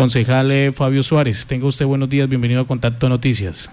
[0.00, 3.70] Concejal eh, Fabio Suárez, tenga usted buenos días, bienvenido a Contacto Noticias.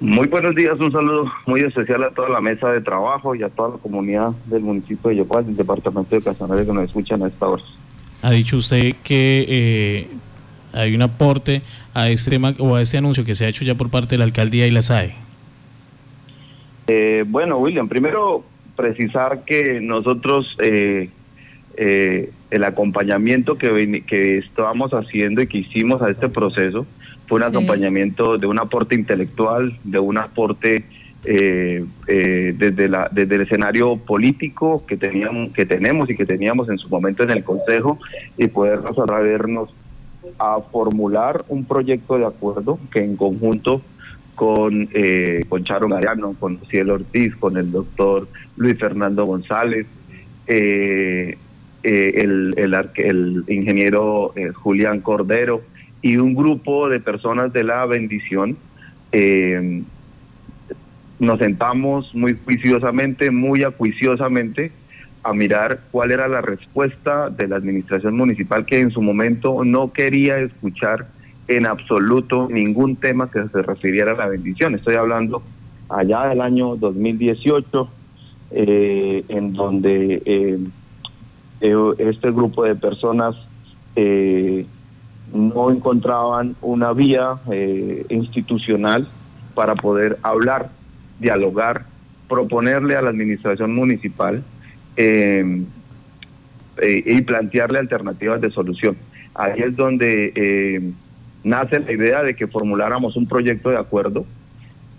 [0.00, 3.48] Muy buenos días, un saludo muy especial a toda la mesa de trabajo y a
[3.50, 7.28] toda la comunidad del municipio de Yopal, del departamento de Casanare que nos escuchan a
[7.28, 7.62] esta hora.
[8.20, 10.08] Ha dicho usted que eh,
[10.72, 11.62] hay un aporte
[11.94, 14.24] a este o a este anuncio que se ha hecho ya por parte de la
[14.24, 15.14] alcaldía y la SAE.
[16.88, 18.42] Eh, bueno, William, primero
[18.74, 21.10] precisar que nosotros eh,
[22.50, 26.86] el acompañamiento que, que estábamos haciendo y que hicimos a este proceso
[27.26, 30.84] fue un acompañamiento de un aporte intelectual, de un aporte
[31.24, 36.68] eh, eh, desde, la, desde el escenario político que, teníamos, que tenemos y que teníamos
[36.70, 37.98] en su momento en el Consejo
[38.36, 39.68] y podernos atrevernos
[40.38, 43.82] a formular un proyecto de acuerdo que en conjunto
[44.34, 49.86] con, eh, con Charo Mariano, con Cielo Ortiz, con el doctor Luis Fernando González,
[51.82, 55.62] el, el, el, ingeniero Julián Cordero,
[56.02, 58.56] y un grupo de personas de la bendición.
[59.12, 59.82] Eh,
[61.18, 64.72] nos sentamos muy juiciosamente, muy acuiciosamente
[65.22, 69.92] a mirar cuál era la respuesta de la administración municipal que en su momento no
[69.92, 71.08] quería escuchar
[71.46, 74.74] en absoluto ningún tema que se refiriera a la bendición.
[74.74, 75.42] Estoy hablando
[75.90, 77.88] allá del año 2018,
[78.52, 80.58] eh, en donde eh,
[81.60, 83.36] este grupo de personas
[85.32, 89.08] no encontraban una vía eh, institucional
[89.54, 90.70] para poder hablar,
[91.18, 91.86] dialogar,
[92.28, 94.42] proponerle a la administración municipal
[94.96, 95.66] em,
[96.80, 98.96] eh, y plantearle alternativas de solución.
[99.34, 100.94] Ahí es donde em,
[101.44, 104.26] nace la idea de que formuláramos un proyecto de acuerdo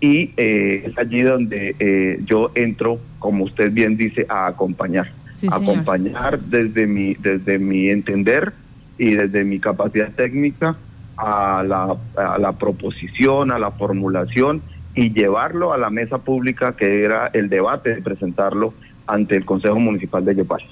[0.00, 5.12] y eh, es allí donde yo entro, como usted bien dice, a acompañar.
[5.50, 8.52] Acompañar desde mi, desde mi entender
[8.98, 10.76] y desde mi capacidad técnica
[11.16, 14.62] a la, a la proposición, a la formulación
[14.94, 18.74] y llevarlo a la mesa pública que era el debate de presentarlo
[19.06, 20.62] ante el Consejo Municipal de Yepal.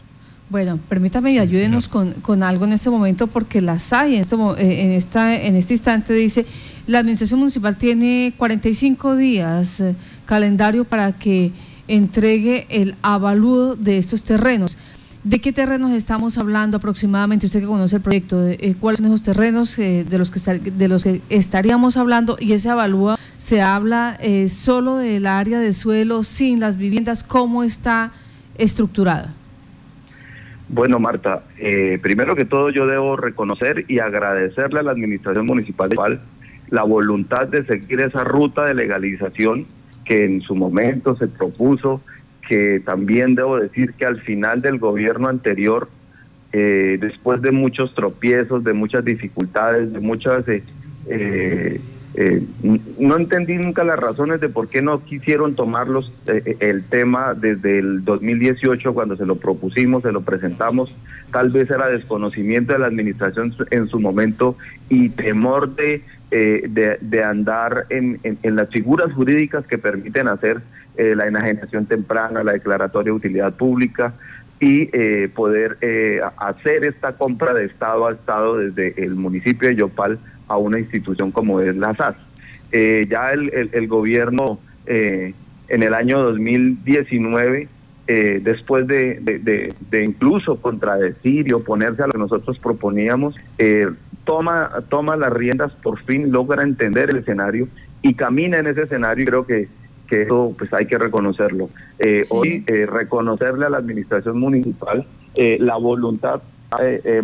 [0.51, 4.37] Bueno, permítame y ayúdenos con, con, algo en este momento porque la SAI en, este,
[4.37, 6.45] en, esta, en este instante dice,
[6.89, 9.95] la Administración Municipal tiene 45 días eh,
[10.27, 11.53] calendario para que
[11.91, 14.79] entregue el avalúo de estos terrenos.
[15.25, 17.45] ¿De qué terrenos estamos hablando aproximadamente?
[17.45, 20.41] Usted que conoce el proyecto, eh, ¿cuáles son esos terrenos eh, de, los que
[20.71, 22.37] de los que estaríamos hablando?
[22.41, 27.23] Y ese avalúa, ¿se habla eh, solo del área de suelo, sin las viviendas?
[27.23, 28.13] ¿Cómo está
[28.57, 29.35] estructurada?
[30.69, 31.43] Bueno, Marta,
[32.01, 35.91] primero que todo yo debo reconocer y agradecerle a la Administración Municipal
[36.71, 39.67] la voluntad de seguir esa ruta de legalización
[40.11, 42.01] que en su momento se propuso
[42.49, 45.89] que también debo decir que al final del gobierno anterior,
[46.53, 50.45] eh, después de muchos tropiezos, de muchas dificultades, de muchas...
[50.49, 51.81] Eh,
[52.15, 52.45] eh,
[52.99, 58.05] no entendí nunca las razones de por qué no quisieron tomarlos el tema desde el
[58.05, 60.93] 2018 cuando se lo propusimos, se lo presentamos.
[61.31, 64.57] Tal vez era desconocimiento de la administración en su momento
[64.89, 70.61] y temor de, de, andar en, en las figuras jurídicas que permiten hacer
[71.01, 74.13] eh, la enajenación temprana, la declaratoria de utilidad pública
[74.59, 79.77] y eh, poder eh, hacer esta compra de Estado a Estado desde el municipio de
[79.77, 80.19] Yopal
[80.51, 82.17] a una institución como es la SAS.
[82.73, 87.69] ya el, gobierno en el año 2019
[88.43, 89.21] después de,
[89.91, 93.37] de, incluso contradecir y oponerse a lo que nosotros proponíamos,
[94.25, 97.69] toma, toma las riendas, por fin logra entender el escenario
[98.03, 99.69] y camina en ese escenario y creo que
[100.11, 101.71] que eso pues hay que reconocerlo.
[102.01, 106.43] Eh, hoy eh, reconocerle a la administración municipal eh, la voluntad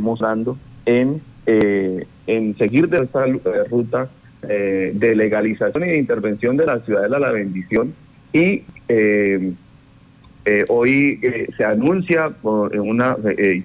[0.01, 3.25] mostrando en, en seguir de esta
[3.71, 4.09] ruta
[4.43, 7.95] de legalización y de intervención de la ciudadela la bendición
[8.33, 8.63] y
[10.69, 11.21] hoy
[11.57, 13.17] se anuncia una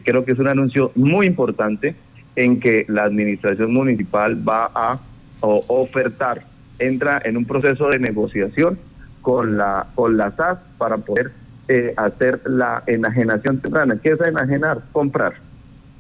[0.04, 1.96] creo que es un anuncio muy importante
[2.36, 5.00] en que la administración municipal va a
[5.42, 6.44] ofertar
[6.82, 8.78] entra en un proceso de negociación
[9.22, 11.32] con la, con la SAS para poder
[11.68, 13.98] eh, hacer la enajenación temprana.
[14.02, 14.82] ¿Qué es enajenar?
[14.92, 15.34] Comprar.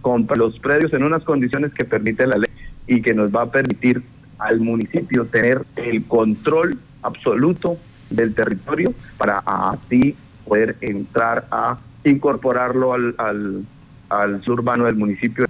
[0.01, 2.49] Comprar los predios en unas condiciones que permite la ley
[2.87, 4.01] y que nos va a permitir
[4.39, 7.77] al municipio tener el control absoluto
[8.09, 10.15] del territorio para así
[10.45, 13.65] poder entrar a incorporarlo al, al,
[14.09, 15.45] al urbano del municipio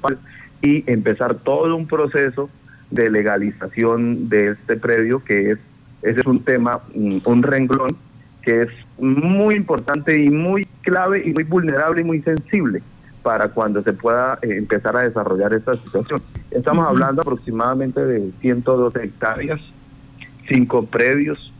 [0.61, 2.49] y empezar todo un proceso
[2.91, 5.59] de legalización de este predio que es
[6.01, 7.95] ese es un tema, un renglón
[8.41, 12.81] que es muy importante y muy clave y muy vulnerable y muy sensible,
[13.23, 16.21] para cuando se pueda eh, empezar a desarrollar esta situación.
[16.49, 19.59] Estamos hablando aproximadamente de 112 hectáreas,
[20.47, 21.53] cinco predios.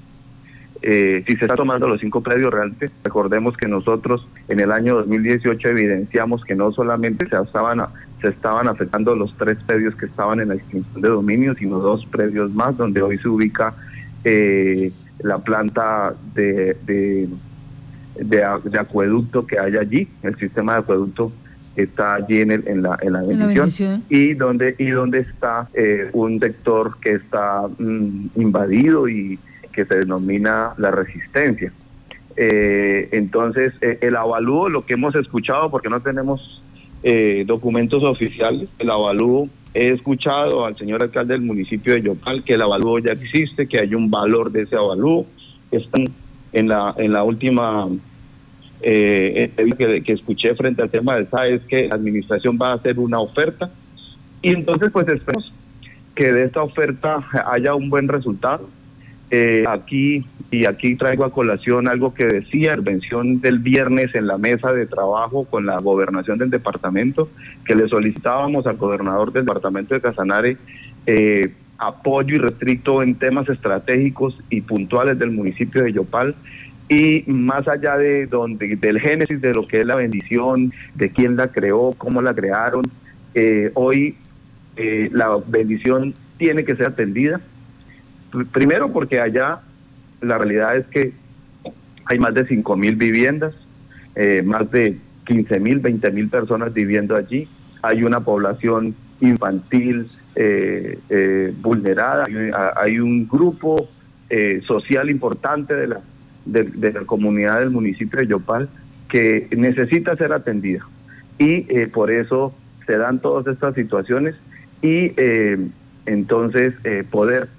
[0.83, 4.95] Eh, si se está tomando los cinco predios realmente, recordemos que nosotros en el año
[4.95, 7.81] 2018 evidenciamos que no solamente se estaban,
[8.19, 12.05] se estaban afectando los tres predios que estaban en la extinción de dominio, sino dos
[12.07, 13.75] predios más donde hoy se ubica
[14.23, 17.29] eh, la planta de, de,
[18.15, 21.31] de, acueducto que hay allí, el sistema de acueducto
[21.83, 26.09] está allí en, el, en, la, en la, bendición, y donde y donde está eh,
[26.13, 29.39] un sector que está mm, invadido y
[29.71, 31.71] que se denomina la resistencia.
[32.35, 36.61] Eh, entonces, eh, el avalúo, lo que hemos escuchado, porque no tenemos
[37.47, 42.61] documentos oficiales, el avalúo, he escuchado al señor alcalde del municipio de Yopal que el
[42.61, 45.25] avalúo ya existe, que hay un valor de ese avalúo,
[45.71, 46.05] están
[46.53, 47.87] en la, en la última
[48.83, 52.73] eh, que, que, escuché frente al tema del SAE es que la administración va a
[52.75, 53.71] hacer una oferta
[54.41, 55.53] y entonces pues esperamos
[56.15, 58.69] que de esta oferta haya un buen resultado.
[59.33, 64.37] Eh, aquí y aquí traigo a colación algo que decía, intervención del viernes en la
[64.37, 67.29] mesa de trabajo con la gobernación del departamento,
[67.65, 70.57] que le solicitábamos al gobernador del departamento de Casanare
[71.05, 76.35] eh, apoyo y restricto en temas estratégicos y puntuales del municipio de Yopal
[76.91, 81.37] y más allá de donde del génesis de lo que es la bendición, de quién
[81.37, 82.83] la creó, cómo la crearon,
[83.33, 84.17] eh, hoy
[84.75, 87.39] eh, la bendición tiene que ser atendida.
[88.51, 89.61] Primero porque allá
[90.19, 91.13] la realidad es que
[92.07, 93.55] hay más de 5 mil viviendas,
[94.15, 94.97] eh, más de
[95.27, 97.47] 15 mil, 20 mil personas viviendo allí,
[97.83, 100.09] hay una población infantil
[101.61, 102.25] vulnerada,
[102.75, 103.89] hay, un grupo
[104.65, 106.01] social importante de la
[106.45, 108.69] de, la comunidad del municipio de Yopal
[109.09, 110.85] que necesita ser atendida.
[111.37, 112.53] Y eh, por eso
[112.85, 114.35] se dan todas estas situaciones
[114.81, 115.67] y eh,
[116.05, 117.49] entonces eh, poder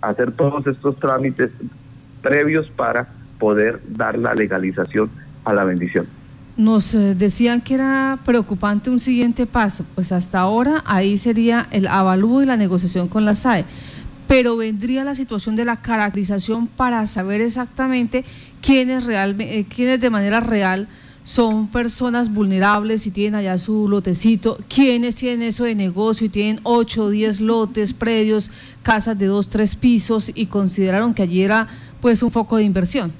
[0.00, 1.50] hacer todos estos trámites
[2.22, 3.08] previos para
[3.38, 5.10] poder dar la legalización
[5.44, 6.06] a la bendición.
[6.56, 12.42] Nos decían que era preocupante un siguiente paso, pues hasta ahora ahí sería el avalúo
[12.42, 13.66] y la negociación con la SAE
[14.28, 18.24] pero vendría la situación de la caracterización para saber exactamente
[18.60, 20.86] quiénes, realmente, eh, quiénes de manera real
[21.24, 26.60] son personas vulnerables y tienen allá su lotecito, quiénes tienen eso de negocio y tienen
[26.62, 28.50] 8 o 10 lotes, predios,
[28.82, 31.66] casas de 2, 3 pisos y consideraron que allí era
[32.00, 33.12] pues un foco de inversión.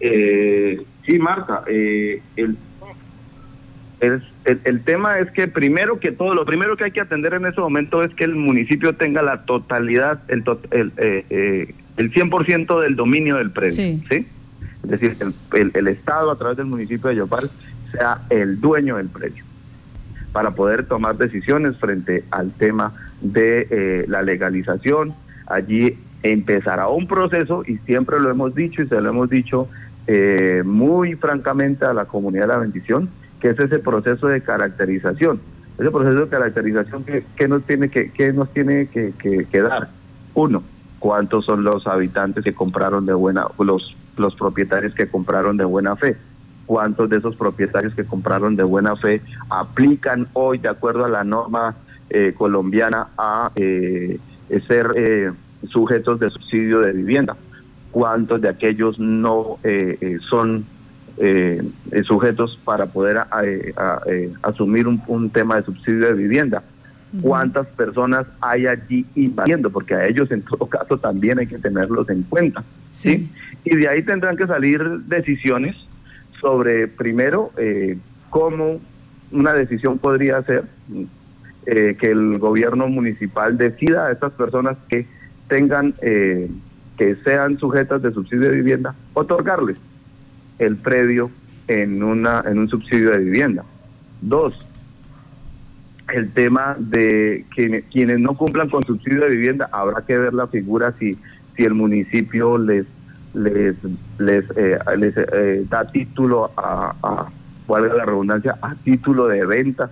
[0.00, 2.56] Eh, sí, Marta, eh, el
[4.00, 4.22] el,
[4.64, 7.60] el, tema es que primero que todo, lo primero que hay que atender en ese
[7.60, 12.96] momento es que el municipio tenga la totalidad, el, el, eh, eh, el 100% del
[12.96, 13.72] dominio del predio.
[13.74, 14.26] Sí.
[14.82, 15.16] Es decir,
[15.52, 17.50] el, el, Estado a través del municipio de Yopal
[17.92, 19.44] sea el dueño del predio
[20.32, 25.12] para poder tomar decisiones frente al tema de eh, la legalización.
[25.46, 29.68] Allí empezará un proceso y siempre lo hemos dicho y se lo hemos dicho
[30.06, 35.40] eh, muy francamente a la comunidad de la bendición que es ese proceso de caracterización.
[35.78, 39.14] Ese proceso de caracterización que, nos tiene que, que nos tiene que,
[39.50, 39.88] que, dar.
[40.34, 40.62] Uno,
[40.98, 45.96] cuántos son los habitantes que compraron de buena, los, los propietarios que compraron de buena
[45.96, 46.16] fe.
[46.66, 51.24] Cuántos de esos propietarios que compraron de buena fe aplican hoy, de acuerdo a la
[51.24, 51.74] norma
[52.10, 54.20] eh, colombiana, a eh,
[54.68, 55.32] ser eh,
[55.68, 57.36] sujetos de subsidio de vivienda.
[57.90, 59.58] Cuántos de aquellos no
[60.28, 60.64] son
[61.22, 61.62] eh,
[61.92, 63.74] eh, sujetos para poder eh,
[64.06, 66.62] eh, asumir un, tema de subsidio de vivienda.
[67.20, 69.68] ¿Cuántas personas hay allí invadiendo?
[69.68, 72.64] Porque a ellos en todo caso también hay que tenerlos en cuenta.
[72.92, 73.28] ¿sí?
[73.64, 75.76] Y de ahí tendrán que salir decisiones
[76.40, 77.50] sobre, primero,
[78.30, 78.80] cómo
[79.30, 80.64] una decisión podría ser
[81.66, 85.06] que el gobierno municipal decida a estas personas que
[85.48, 89.76] tengan, que sean sujetas de subsidio de vivienda, otorgarles
[90.60, 91.30] el predio
[91.66, 93.64] en, una, en un subsidio de vivienda.
[94.20, 94.54] Dos,
[96.12, 100.46] el tema de que, quienes no cumplan con subsidio de vivienda, habrá que ver la
[100.46, 101.18] figura si,
[101.56, 102.86] si el municipio les
[103.32, 103.76] les
[104.18, 107.30] les, eh, les eh, da título a, a,
[107.68, 109.88] valga la redundancia, a título de venta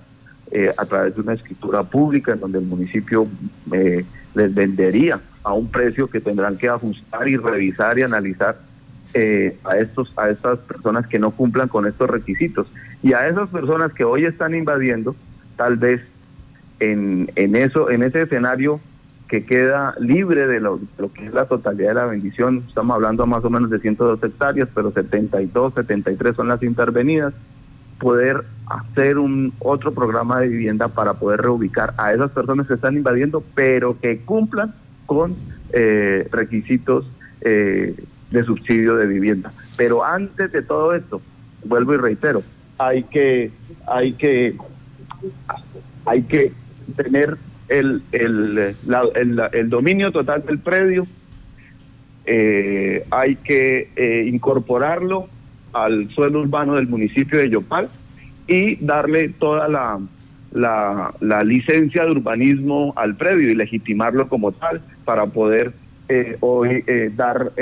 [0.50, 3.28] eh, a través de una escritura pública en donde el municipio
[3.70, 8.56] les vendería a un precio que tendrán que ajustar y revisar y analizar
[9.14, 12.66] eh, a estos a estas personas que no cumplan con estos requisitos
[13.02, 15.16] y a esas personas que hoy están invadiendo
[15.56, 16.02] tal vez
[16.80, 18.80] en, en eso en ese escenario
[19.28, 20.80] que queda libre de lo,
[21.14, 22.64] que es la totalidad de la bendición.
[22.66, 27.34] Estamos hablando más o menos de 102 hectáreas, pero 72, 73 son las intervenidas.
[28.00, 32.96] Poder hacer un otro programa de vivienda para poder reubicar a esas personas que están
[32.96, 34.74] invadiendo, pero que cumplan
[35.04, 35.36] con
[35.72, 37.06] eh, requisitos
[37.42, 37.94] eh,
[38.30, 39.52] de subsidio de vivienda.
[39.76, 41.20] Pero antes de todo esto,
[41.64, 42.42] vuelvo y reitero,
[42.78, 43.50] hay que,
[43.86, 44.56] hay que,
[46.04, 46.52] hay que
[46.96, 47.36] tener
[47.68, 51.06] el, el, dominio total del predio,
[52.26, 55.28] eh, hay que eh, incorporarlo
[55.72, 57.88] al suelo urbano del municipio de Yopal
[58.46, 60.00] y darle toda la,
[60.52, 65.72] la, licencia de urbanismo al predio y legitimarlo como tal para poder
[66.08, 66.84] eh, hoy
[67.16, 67.52] dar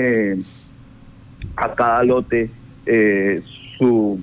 [1.57, 2.51] a cada lote
[3.79, 4.21] su,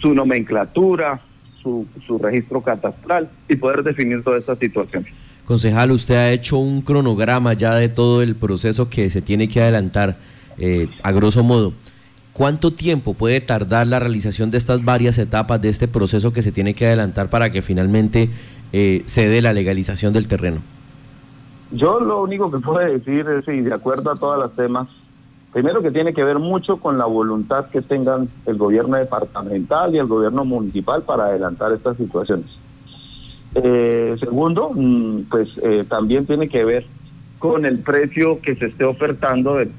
[0.00, 1.20] su nomenclatura,
[2.06, 5.04] su, registro catastral y poder definir toda esta situación.
[5.44, 9.60] Concejal, usted ha hecho un cronograma ya de todo el proceso que se tiene que
[9.60, 10.16] adelantar,
[10.58, 11.72] eh, a grosso modo.
[12.32, 16.52] ¿Cuánto tiempo puede tardar la realización de estas varias etapas de este proceso que se
[16.52, 18.28] tiene que adelantar para que finalmente
[18.72, 20.60] eh, se dé la legalización del terreno?
[21.70, 24.88] Yo lo único que puedo decir es, y de acuerdo a todas las temas,
[25.56, 29.98] Primero que tiene que ver mucho con la voluntad que tengan el gobierno departamental y
[29.98, 32.44] el gobierno municipal para adelantar estas situaciones.
[33.54, 36.84] Eh, segundo, mm, pues eh, también tiene que ver
[37.38, 39.72] con el precio que se esté ofertando del,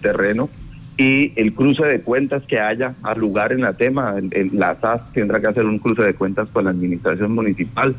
[0.00, 0.48] terreno
[0.96, 4.14] y el cruce de cuentas que haya al lugar en la tema.
[4.52, 7.94] la SAS tendrá que hacer un cruce de cuentas con la administración municipal.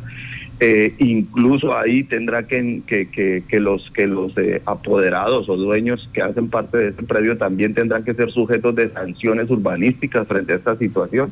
[0.59, 6.49] Eh, incluso ahí tendrá que, que, los, que los eh, apoderados o dueños que hacen
[6.49, 10.77] parte de este predio también tendrán que ser sujetos de sanciones urbanísticas frente a esta
[10.77, 11.31] situación.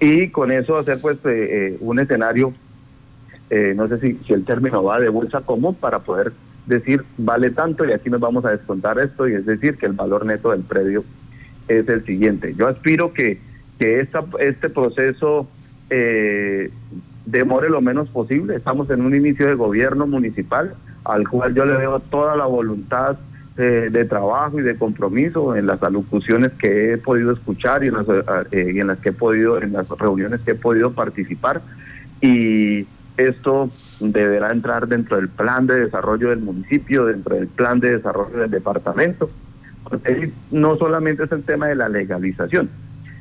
[0.00, 2.54] Y con eso hacer pues eh, un escenario,
[3.74, 6.32] no sé si, si el término va de bolsa común para poder
[6.68, 9.94] decir vale tanto y aquí nos vamos a descontar esto y es decir que el
[9.94, 11.02] valor neto del predio
[11.66, 12.54] es el siguiente.
[12.56, 13.38] Yo aspiro que,
[13.78, 15.48] que esta, este proceso
[15.90, 16.70] eh,
[17.30, 18.56] demore lo menos posible.
[18.56, 23.18] Estamos en un inicio de gobierno municipal al cual yo le veo toda la voluntad
[23.56, 27.94] eh, de trabajo y de compromiso en las alocuciones que he podido escuchar y en,
[27.94, 28.06] las,
[28.50, 31.60] eh, y en las que he podido, en las reuniones que he podido participar.
[32.20, 33.70] Y esto
[34.00, 38.50] deberá entrar dentro del plan de desarrollo del municipio, dentro del plan de desarrollo del
[38.50, 39.30] departamento.
[40.50, 42.68] No solamente es el tema de la legalización,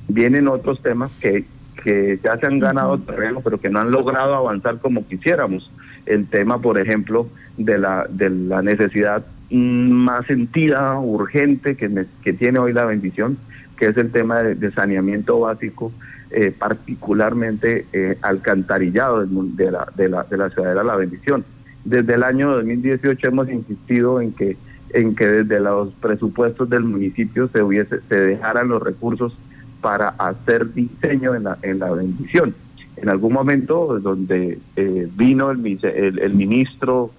[0.08, 1.46] vienen otros temas que
[1.84, 5.72] que ya se han ganado terreno, pero que no han logrado avanzar como quisiéramos.
[6.06, 12.60] El tema, por ejemplo, de la, de la necesidad más sentida, urgente, que, que tiene
[12.60, 13.38] hoy la bendición,
[13.78, 15.92] que es el tema de, saneamiento básico,
[16.32, 21.46] eh, particularmente eh, alcantarillado de la, de, la, de la ciudadela La Bendición.
[21.86, 24.58] Desde el año 2018 hemos insistido en que
[24.94, 29.38] en que desde los presupuestos del municipio se hubiese se dejaran los recursos
[29.82, 32.56] para hacer diseño en la, en la bendición.
[32.96, 37.12] En algún momento donde eh, vino el, el, ministro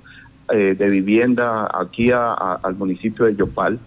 [0.52, 3.78] eh, de vivienda aquí al municipio de Yopal,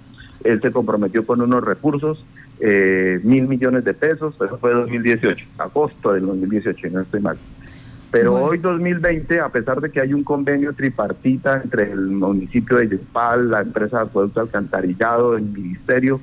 [0.43, 2.23] él se comprometió con unos recursos,
[2.59, 7.37] eh, mil millones de pesos, eso fue 2018, agosto del 2018, no estoy mal.
[8.11, 12.89] Pero hoy 2020, a pesar de que hay un convenio tripartita entre el municipio de
[12.89, 16.19] Yopal, la empresa de producto alcantarillado, el ministerio,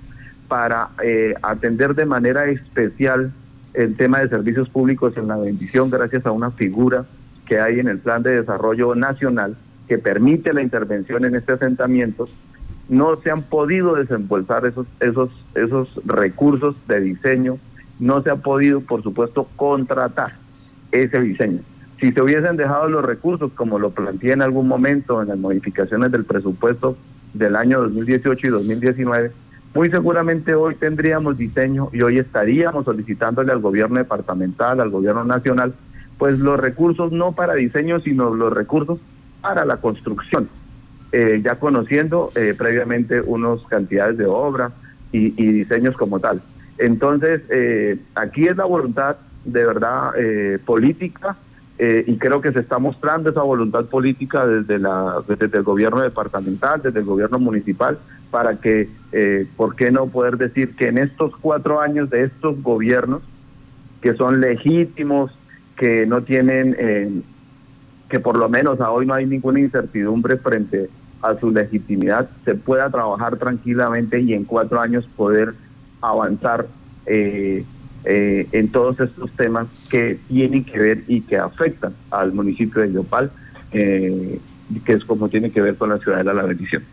[0.48, 3.32] para eh, atender de manera especial
[3.74, 7.04] el tema de servicios públicos en la bendición gracias a una figura
[7.46, 12.28] que hay en el Plan de Desarrollo Nacional que permite la intervención en este asentamiento,
[12.88, 17.58] no se han podido desembolsar esos, esos, esos recursos de diseño,
[17.98, 20.34] no se ha podido, por supuesto, contratar
[20.92, 21.60] ese diseño.
[22.00, 26.12] Si se hubiesen dejado los recursos, como lo planteé en algún momento en las modificaciones
[26.12, 26.96] del presupuesto
[27.34, 29.32] del año 2018 y 2019,
[29.78, 35.72] muy seguramente hoy tendríamos diseño y hoy estaríamos solicitándole al gobierno departamental, al gobierno nacional,
[36.18, 38.98] pues los recursos no para diseño, sino los recursos
[39.40, 40.48] para la construcción,
[41.12, 44.72] eh, ya conociendo eh, previamente unas cantidades de obra
[45.12, 46.42] y, diseños como tal.
[46.78, 50.10] Entonces, eh, aquí es la voluntad de verdad
[50.64, 51.36] política
[51.78, 56.82] y creo que se está mostrando esa voluntad política desde, la, desde el gobierno departamental,
[56.82, 57.98] desde el gobierno municipal,
[58.30, 62.62] para que, eh, ¿por qué no poder decir que en estos cuatro años de estos
[62.62, 63.22] gobiernos,
[64.00, 65.30] que son legítimos,
[65.76, 67.20] que no tienen, eh,
[68.08, 70.90] que por lo menos a hoy no hay ninguna incertidumbre frente
[71.22, 75.54] a su legitimidad, se pueda trabajar tranquilamente y en cuatro años poder
[76.00, 76.66] avanzar
[78.04, 82.92] eh, en todos estos temas que tienen que ver y que afectan al municipio de
[82.92, 83.30] Yopal
[84.84, 86.84] que es como tiene que ver con la ciudadela La Bendición.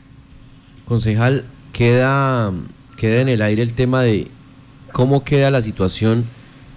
[0.85, 2.51] Concejal, queda,
[2.97, 4.27] queda en el aire el tema de
[4.91, 6.25] cómo queda la situación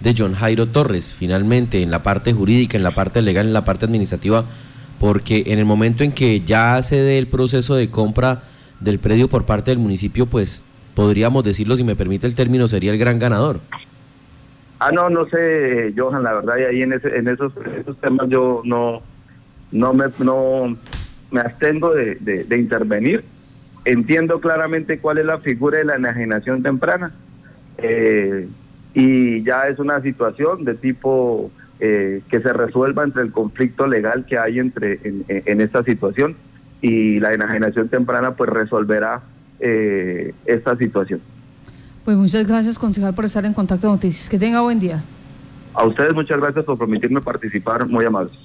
[0.01, 3.65] de John Jairo Torres, finalmente, en la parte jurídica, en la parte legal, en la
[3.65, 4.45] parte administrativa,
[4.99, 8.43] porque en el momento en que ya se dé el proceso de compra
[8.79, 10.63] del predio por parte del municipio, pues
[10.95, 13.59] podríamos decirlo, si me permite el término, sería el gran ganador.
[14.79, 17.51] Ah, no, no sé, Johan, la verdad, y ahí en, ese, en esos,
[17.99, 19.01] temas yo no,
[19.71, 20.77] no, me, no
[21.31, 23.25] me abstengo de, intervenir.
[23.83, 27.13] Entiendo claramente cuál es la figura de la enajenación temprana.
[27.77, 28.47] Eh,
[28.93, 34.25] y ya es una situación de tipo eh, que se resuelva entre el conflicto legal
[34.25, 36.35] que hay entre en, esta situación
[36.81, 39.21] y la enajenación temprana pues resolverá
[39.59, 41.21] eh, esta situación.
[42.09, 44.27] Pues muchas gracias, concejal, por estar en contacto de noticias.
[44.27, 45.03] Que tenga buen día.
[45.75, 48.35] A ustedes muchas gracias por permitirme participar, muy amables.